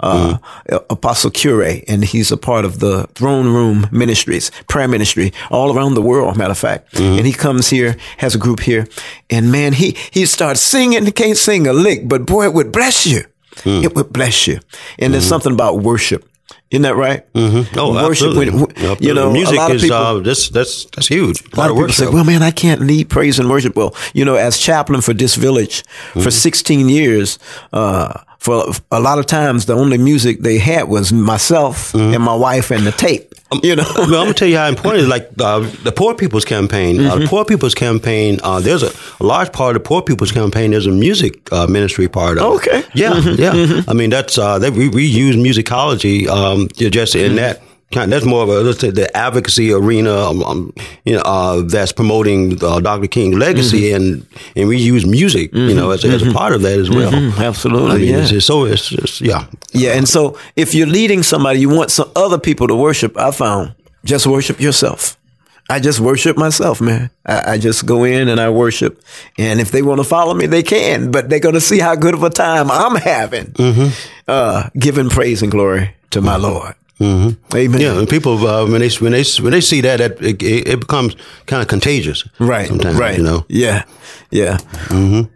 [0.00, 0.74] uh, Mm-hmm.
[0.90, 5.94] Apostle Kure, and he's a part of the Throne Room Ministries, prayer ministry all around
[5.94, 6.36] the world.
[6.36, 7.16] Matter of fact, Mm-hmm.
[7.18, 8.86] and he comes here, has a group here,
[9.30, 11.06] and man, he he starts singing.
[11.06, 13.22] He can't sing a lick, but boy, it would bless you.
[13.64, 13.84] Mm.
[13.84, 14.60] It would bless you.
[14.98, 16.28] And there's something about worship.
[16.70, 17.32] Isn't that right?
[17.32, 17.78] Mm-hmm.
[17.78, 18.28] Oh, worship.
[18.28, 18.50] absolutely.
[18.50, 19.06] when- Absolutely.
[19.06, 21.42] you know, music a lot is people, uh, that's that's that's huge.
[21.52, 23.76] a lot of people say, well, man, I can't lead praise and worship.
[23.76, 26.20] Well, you know, as chaplain for this village Mm-hmm.
[26.22, 27.38] for 16 years,
[27.72, 32.14] uh, for a lot of times, the only music they had was myself Mm-hmm.
[32.14, 33.32] and my wife and the tape.
[33.62, 35.08] You know, well, I'm gonna tell you how important it is.
[35.08, 36.98] Like uh, the Poor People's Campaign.
[36.98, 37.20] Uh, Mm-hmm.
[37.22, 38.40] the Poor People's Campaign.
[38.42, 40.72] Uh, there's a, a large part of the Poor People's Campaign.
[40.72, 42.44] There's a music uh, ministry part of.
[42.44, 42.56] it.
[42.56, 42.82] Okay.
[42.82, 43.40] Mm-hmm.
[43.40, 43.82] Yeah, yeah.
[43.88, 47.36] I mean, that's uh, that we, we use musicology um, just in Mm-hmm.
[47.36, 47.62] that.
[47.92, 50.72] Kind that's more of a let's say the advocacy arena, um, um,
[51.04, 53.06] you know, uh, that's promoting uh, Dr.
[53.06, 53.96] King's legacy, Mm-hmm.
[53.96, 57.14] and and we use music, you know, as, as a part of that as well.
[57.40, 58.22] absolutely, I mean, yeah.
[58.22, 59.92] it's, it's so it's, it's yeah, yeah.
[59.92, 63.16] And so, if you're leading somebody, you want some other people to worship.
[63.16, 63.72] I found
[64.04, 65.16] just worship yourself.
[65.70, 67.10] I just worship myself, man.
[67.24, 69.00] I, I just go in and I worship.
[69.38, 71.94] And if they want to follow me, they can, but they're going to see how
[71.96, 73.52] good of a time I'm having,
[74.28, 76.74] uh, giving praise and glory to my Lord.
[76.98, 77.80] Amen.
[77.80, 80.80] Yeah, and people uh, when they when they when they see that, that it, it
[80.80, 81.14] becomes
[81.46, 82.26] kind of contagious.
[82.38, 82.68] Right.
[82.68, 83.18] Sometimes, right.
[83.18, 83.44] you know.
[83.48, 83.84] Yeah.
[84.30, 84.58] Yeah.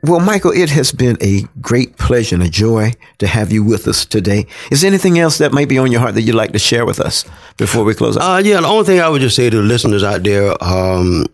[0.03, 3.87] Well, Michael, it has been a great pleasure and a joy to have you with
[3.87, 4.46] us today.
[4.70, 6.85] Is there anything else that might be on your heart that you'd like to share
[6.85, 7.25] with us
[7.57, 8.23] before we close out?
[8.23, 11.27] Uh, yeah, the only thing I would just say to the listeners out there, um,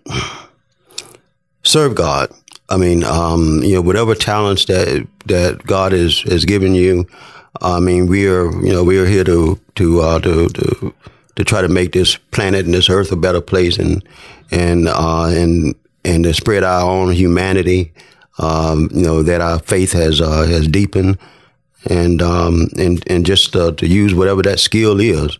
[1.62, 2.30] serve God.
[2.68, 7.06] I mean, um, you know, whatever talents that that God has has given you.
[7.60, 10.94] I mean, we are, you know, we are here to to uh, to, to
[11.36, 14.02] to try to make this planet and this earth a better place, and
[14.50, 17.92] and uh, and and to spread our own humanity.
[18.38, 21.18] Um, you know that our faith has uh, has deepened,
[21.88, 25.38] and um, and and just uh, to use whatever that skill is,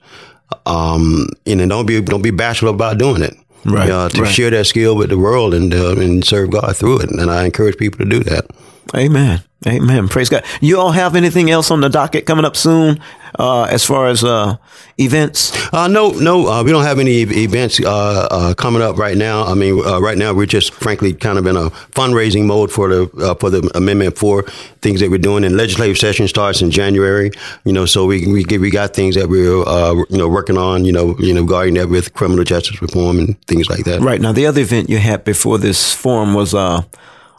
[0.65, 3.37] um, and then don't be don't be bashful about doing it.
[3.67, 4.33] Right, Uh, to right.
[4.33, 7.45] share that skill with the world and uh, and serve God through it, and I
[7.45, 8.47] encourage people to do that.
[8.95, 9.43] Amen.
[9.67, 10.07] Amen.
[10.09, 10.45] Praise God.
[10.61, 13.01] You all have anything else on the docket coming up soon,
[13.39, 14.57] uh, as far as uh,
[14.99, 15.51] events?
[15.73, 19.17] Uh, no, no, uh, we don't have any e- events uh, uh, coming up right
[19.17, 19.45] now.
[19.45, 22.89] I mean, uh, right now we're just frankly kind of in a fundraising mode for
[22.89, 24.43] the uh, for the Amendment Four
[24.83, 25.43] things that we're doing.
[25.43, 27.31] And legislative session starts in January.
[27.65, 30.59] You know, so we we get, we got things that we're uh, you know working
[30.59, 30.85] on.
[30.85, 34.03] You know, you know, regarding that with criminal justice reform and things like that.
[34.03, 36.83] Right now, the other event you had before this forum was uh,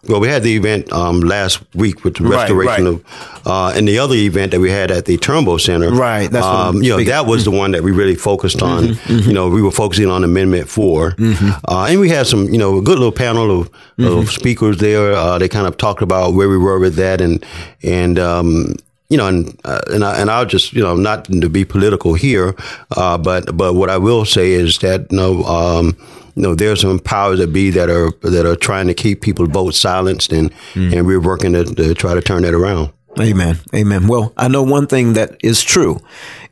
[0.08, 2.94] Well, we had the event um, last week with the restoration right.
[2.94, 5.90] of, uh, and the other event that we had at the Turnbow Center.
[5.92, 8.84] Right, that's um, you know that was the one that we really focused on.
[8.84, 11.16] Mm-hmm, You know, we were focusing on Amendment 4
[11.68, 14.20] uh, and we had some you know a good little panel of, Mm-hmm.
[14.20, 15.14] of speakers there.
[15.14, 17.44] Uh, they kind of talked about where we were with that and
[17.82, 18.20] and.
[18.20, 18.76] Um,
[19.10, 22.14] you know, and uh, and, I, and I'll just you know not to be political
[22.14, 22.54] here,
[22.98, 25.96] uh, but but what I will say is that you know, um,
[26.38, 29.50] you know, there's some powers that be that are that are trying to keep people's
[29.50, 30.94] votes silenced, and Mm.
[30.94, 32.92] and we're working to, to try to turn that around.
[33.20, 33.58] Amen.
[33.74, 34.08] Amen.
[34.08, 36.00] Well, I know one thing that is true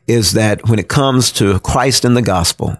[0.08, 2.76] is that when it comes to Christ and the gospel,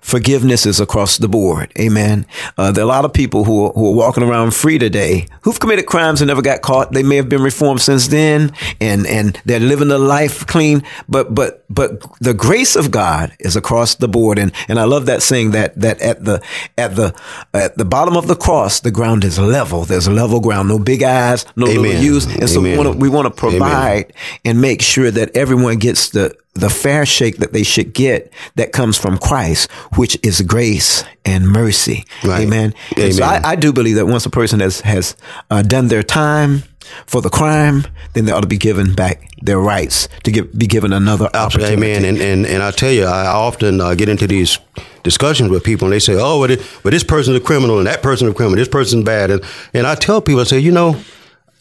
[0.00, 1.72] forgiveness is across the board.
[1.78, 2.26] Amen.
[2.56, 5.26] Uh, there are a lot of people who are, who are walking around free today
[5.42, 6.92] who've committed crimes and never got caught.
[6.92, 11.34] They may have been reformed since then and, and they're living their life clean, but,
[11.34, 14.38] but, but the grace of God is across the board.
[14.38, 16.42] And, and I love that saying that, that at the,
[16.76, 17.14] at the,
[17.54, 19.84] at the bottom of the cross, the ground is level.
[19.84, 22.02] There's level ground, no big eyes, no little Amen.
[22.02, 22.26] U's.
[22.26, 23.58] And so we want to, we want to Amen.
[23.58, 24.12] provide
[24.44, 28.72] and make sure that everyone gets the the fair shake that they should get that
[28.72, 32.04] comes from Christ, which is grace and mercy.
[32.24, 32.42] Right.
[32.42, 32.74] Amen.
[32.96, 33.44] And so Amen.
[33.44, 35.16] I, I do believe that once a person has has
[35.50, 36.64] uh, done their time
[37.06, 40.66] for the crime, then they ought to be given back their rights to give, be
[40.66, 41.74] given another opportunity.
[41.74, 42.04] Amen.
[42.04, 44.58] And and and I tell you, I often uh, get into these
[45.04, 47.86] discussions with people, and they say, "Oh, but, it, but this person's a criminal, and
[47.86, 48.56] that person's a criminal.
[48.56, 49.42] This person's bad." And
[49.72, 51.00] and I tell people, I say, you know,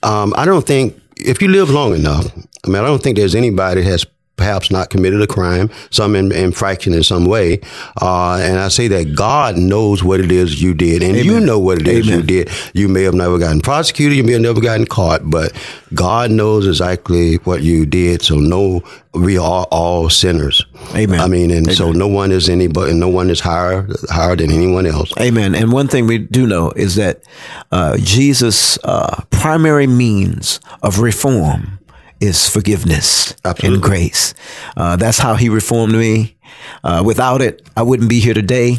[0.02, 2.26] um, I don't think if you live long enough,
[2.66, 4.06] I mean, I don't think there's anybody that has
[4.38, 7.60] perhaps not committed a crime, some in, infraction in some way.
[8.02, 11.60] Uh, and I say that God knows what it is you did, and you know
[11.60, 12.50] what it is you did.
[12.74, 15.52] You may have never gotten prosecuted, you may have never gotten caught, but
[15.94, 18.22] God knows exactly what you did.
[18.22, 20.66] So no, we are all sinners.
[20.96, 21.20] Amen.
[21.20, 24.86] I mean, and so no one is anybody, no one is higher higher than anyone
[24.86, 25.12] else.
[25.20, 25.56] Amen.
[25.56, 27.24] And one thing we do know is that
[27.72, 31.80] uh, Jesus' uh, primary means of reform
[32.20, 33.76] is forgiveness Absolutely.
[33.76, 34.34] and grace.
[34.76, 36.36] Uh, that's how he reformed me.
[36.84, 38.78] Uh, without it, I wouldn't be here today.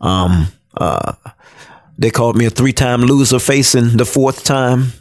[0.00, 1.12] Um, uh,
[1.98, 4.92] they called me a three-time loser facing the fourth time,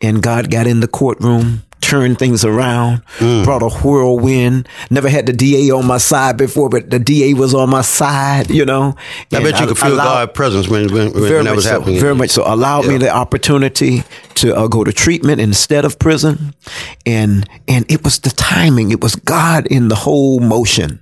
[0.00, 1.62] and God got in the courtroom.
[1.86, 3.02] Turned things around,
[3.44, 4.68] brought a whirlwind.
[4.90, 8.50] Never had the DA on my side before, but the DA was on my side,
[8.50, 8.96] you know.
[9.32, 12.00] I bet you could feel allowed- God's presence when when, when that was so, happening.
[12.00, 12.42] Very much so.
[12.44, 14.02] Allowed me the opportunity
[14.34, 16.54] to uh, go to treatment instead of prison,
[17.06, 18.90] and and it was the timing.
[18.90, 20.98] It was God in the whole motion.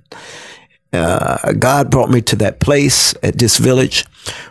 [0.93, 4.05] Uh, God brought me to that place at this village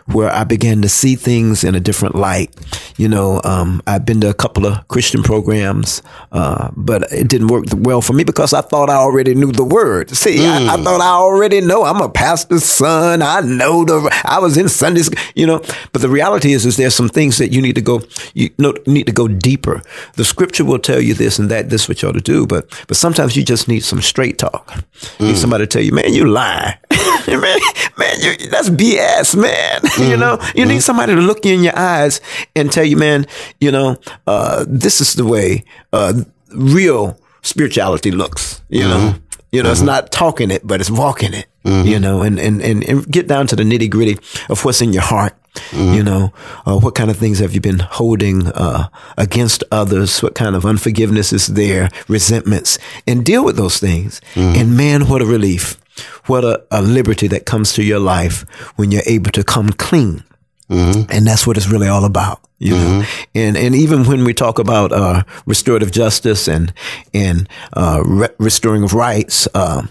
[0.07, 2.55] where I began to see things in a different light.
[2.97, 7.47] You know, um, I've been to a couple of Christian programs, uh, but it didn't
[7.47, 10.09] work well for me because I thought I already knew the word.
[10.11, 11.83] See, I, I thought I already know.
[11.83, 13.21] I'm a pastor's son.
[13.21, 14.09] I know the.
[14.23, 15.21] I was in Sunday school.
[15.35, 15.59] You know,
[15.91, 18.01] but the reality is, is there's some things that you need to go.
[18.33, 19.81] You know, need to go deeper.
[20.13, 21.69] The scripture will tell you this and that.
[21.69, 22.45] This is what you ought to do.
[22.45, 24.83] But but sometimes you just need some straight talk.
[25.19, 26.77] You need somebody to tell you, man, you lie.
[27.27, 27.59] man,
[27.97, 29.64] man, you, that's BS, man.
[29.99, 32.21] you know, you need somebody to look you in your eyes
[32.55, 33.25] and tell you, man,
[33.59, 33.97] you know,
[34.27, 36.13] uh, this is the way uh,
[36.51, 38.61] real spirituality looks.
[38.69, 39.15] You know,
[39.51, 41.47] you know, it's not talking it, but it's walking it.
[41.85, 44.17] you know, and, and, and, and get down to the nitty gritty
[44.49, 45.33] of what's in your heart.
[45.71, 46.33] You know,
[46.67, 50.21] uh, what kind of things have you been holding uh, against others?
[50.21, 51.89] What kind of unforgiveness is there?
[52.09, 54.19] Resentments, and deal with those things.
[54.35, 55.77] And man, what a relief!
[56.25, 60.23] What a, a liberty that comes to your life when you're able to come clean.
[60.67, 63.03] And that's what it's really all about, you know.
[63.35, 66.73] And and even when we talk about uh, restorative justice and
[67.13, 69.89] and uh, re- restoring of rights, um,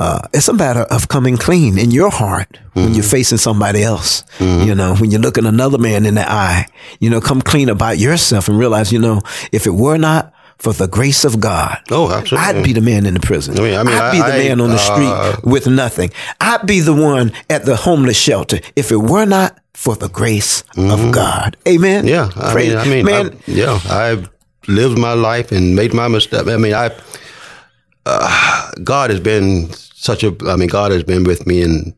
[0.00, 4.24] uh, it's a matter of coming clean in your heart when you're facing somebody else.
[4.40, 6.66] You know, when you're looking another man in the eye,
[7.00, 9.20] you know, come clean about yourself and realize, you know,
[9.52, 12.48] if it were not for the grace of God, Oh, absolutely.
[12.48, 13.58] I'd be the man in the prison.
[13.58, 16.10] I mean- I mean, would be the I- man on the street uh, with nothing.
[16.40, 20.62] I'd be the one at the homeless shelter if it were not for the grace
[20.76, 21.56] of God.
[21.68, 22.04] Amen.
[22.04, 22.08] Mm-hmm.
[22.08, 23.26] Yeah, I Praise- mean, I mean, man.
[23.32, 24.30] I, yeah, I've
[24.68, 26.46] lived my life and made my mistake.
[26.46, 26.90] I mean, I,
[28.06, 30.34] uh, God has been such a.
[30.46, 31.94] I mean, God has been with me, and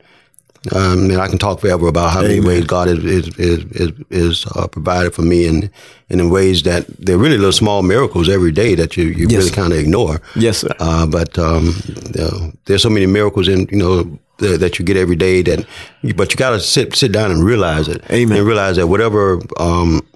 [0.74, 3.92] um, and I can talk forever about how many ways God is is is is,
[4.10, 5.70] is uh, provided for me, and
[6.10, 9.44] and in ways that they're really little small miracles every day that you you Yes,
[9.44, 10.20] really kind of ignore.
[10.34, 10.74] Yes, sir.
[10.78, 11.74] Uh, but um,
[12.14, 15.42] you know, there's so many miracles in you know that, that you get every day
[15.42, 15.66] that,
[16.16, 18.02] but you got to sit sit down and realize it.
[18.10, 18.38] Amen.
[18.38, 20.06] And realize that whatever um,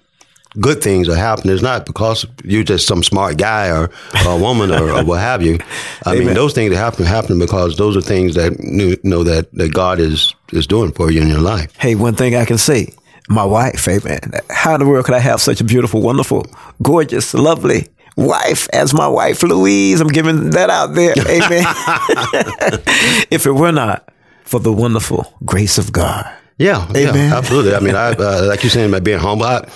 [0.58, 3.90] good things are happening, it's not because you're just some smart guy or,
[4.26, 5.58] or a woman or, or what have you.
[6.06, 9.52] I mean, those things that happen happen because those are things that you know that,
[9.54, 11.74] that God is is doing for you in your life.
[11.76, 12.92] Hey, one thing I can say,
[13.28, 14.32] my wife, amen.
[14.50, 16.46] How in the world could I have such a beautiful, wonderful,
[16.82, 20.00] gorgeous, lovely wife as my wife, Louise?
[20.00, 21.12] I'm giving that out there.
[21.18, 21.64] Amen.
[23.30, 24.08] if it were not
[24.42, 26.28] for the wonderful grace of God.
[26.58, 27.14] Yeah, Amen.
[27.14, 27.74] yeah, absolutely.
[27.74, 29.46] I mean, I uh, like you're saying about being humble.
[29.46, 29.66] I,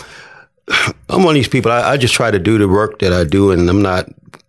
[1.08, 1.70] I'm one of these people.
[1.70, 4.08] I, I just try to do the work that I do, and I'm not.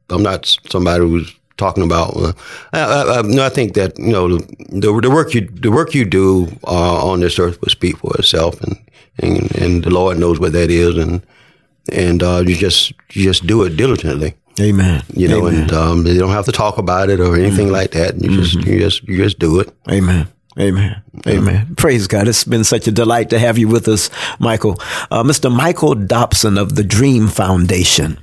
[0.10, 2.16] I'm not somebody who's talking about.
[2.16, 2.34] Uh,
[2.74, 5.94] I, I, I, no, I think that you know the the work you the work
[5.94, 8.78] you do uh, on this earth will speak for itself, and,
[9.20, 11.26] and and the Lord knows what that is, and
[11.92, 14.36] and uh, you just you just do it diligently.
[14.60, 15.04] Amen.
[15.14, 15.64] You know, Amen.
[15.64, 18.22] and um, you don't have to talk about it or anything like that.
[18.22, 19.74] You just you just you just do it.
[19.90, 20.28] Amen.
[20.58, 21.02] Amen.
[21.28, 21.76] Amen.
[21.76, 22.28] Praise God.
[22.28, 24.78] It's been such a delight to have you with us, Michael.
[25.12, 25.54] Uh, Mr.
[25.54, 28.18] Michael Dobson of the Dream Foundation.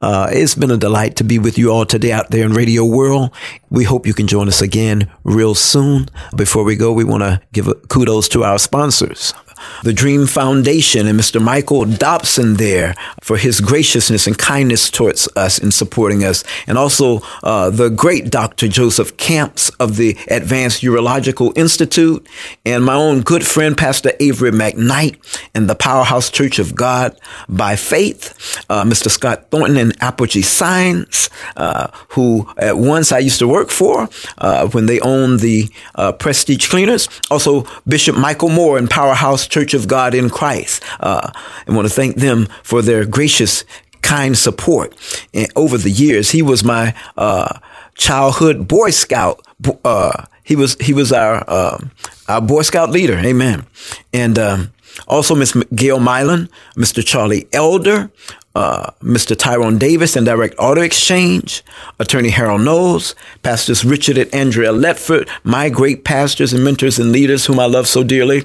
[0.00, 2.84] Uh, it's been a delight to be with you all today out there in Radio
[2.84, 3.30] World.
[3.70, 6.08] We hope you can join us again real soon.
[6.34, 9.34] Before we go, we want to give kudos to our sponsors.
[9.82, 11.40] The Dream Foundation and Mr.
[11.40, 16.44] Michael Dobson there for his graciousness and kindness towards us in supporting us.
[16.66, 18.68] And also uh, the great Dr.
[18.68, 22.26] Joseph Camps of the Advanced Urological Institute
[22.64, 25.18] and my own good friend, Pastor Avery McKnight
[25.54, 29.10] and the Powerhouse Church of God by Faith, uh, Mr.
[29.10, 34.68] Scott Thornton and Apogee Science, uh, who at once I used to work for uh,
[34.68, 37.08] when they owned the uh, Prestige Cleaners.
[37.30, 40.82] Also, Bishop Michael Moore and Powerhouse Church of God in Christ.
[41.00, 41.30] Uh,
[41.66, 43.64] I want to thank them for their gracious,
[44.02, 44.94] kind support.
[45.34, 47.58] And over the years, he was my uh,
[47.94, 49.44] childhood Boy Scout.
[49.84, 51.90] Uh, he was he was our um
[52.28, 53.18] our Boy Scout leader.
[53.18, 53.66] Amen.
[54.12, 54.72] And um,
[55.08, 57.04] also Miss Gail Milan, Mr.
[57.04, 58.10] Charlie Elder,
[58.56, 59.36] uh, Mr.
[59.36, 61.62] Tyrone Davis and Direct Auto Exchange,
[61.98, 67.44] Attorney Harold Knowles, Pastors Richard and Andrea Letford, my great pastors and mentors and leaders
[67.44, 68.44] whom I love so dearly.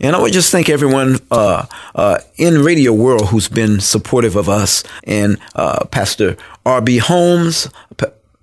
[0.00, 4.48] And I would just thank everyone uh, uh, in Radio World who's been supportive of
[4.48, 6.98] us, and uh, Pastor R.B.
[6.98, 7.68] Holmes,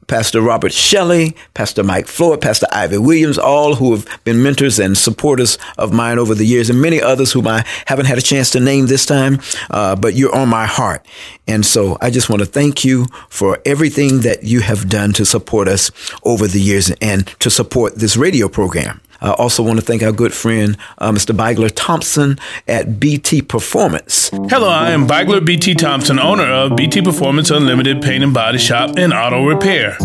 [0.10, 4.98] Pastor Robert Shelley, Pastor Mike Floyd, Pastor Ivy Williams, all who have been mentors and
[4.98, 8.50] supporters of mine over the years, and many others whom I haven't had a chance
[8.52, 11.06] to name this time, uh, but you're on my heart.
[11.48, 15.26] And so I just want to thank you for everything that you have done to
[15.26, 15.92] support us
[16.24, 19.02] over the years and to support this radio program.
[19.22, 21.36] I also want to thank our good friend, uh, Mr.
[21.36, 24.30] Beigler Thompson at BT Performance.
[24.30, 28.98] Hello, I am Beigler BT Thompson, owner of BT Performance Unlimited Paint and Body Shop
[28.98, 29.98] and Auto Repair.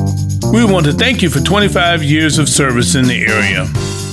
[0.53, 3.66] We want to thank you for 25 years of service in the area.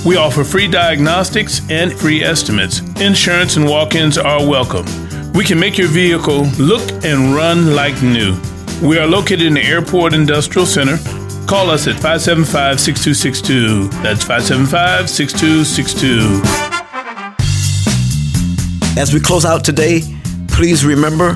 [0.04, 2.80] We offer free diagnostics and free estimates.
[3.00, 4.84] Insurance and walk ins are welcome.
[5.32, 8.36] We can make your vehicle look and run like new.
[8.82, 10.98] We are located in the Airport Industrial Center.
[11.52, 13.88] Call us at 575 6262.
[14.02, 16.40] That's 575 6262.
[18.98, 20.00] As we close out today,
[20.48, 21.34] please remember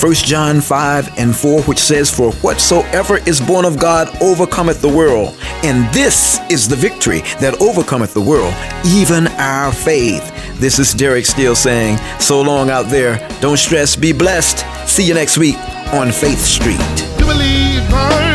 [0.00, 4.88] 1 John 5 and 4, which says, For whatsoever is born of God overcometh the
[4.88, 5.36] world.
[5.62, 8.54] And this is the victory that overcometh the world,
[8.86, 10.32] even our faith.
[10.58, 13.18] This is Derek Steele saying, So long out there.
[13.42, 14.64] Don't stress, be blessed.
[14.88, 15.58] See you next week
[15.92, 16.78] on Faith Street.
[17.18, 18.27] to believe, God.